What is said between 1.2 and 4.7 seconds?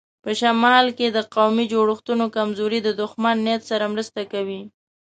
قومي جوړښتونو کمزوري د دښمن نیت سره مرسته کوي.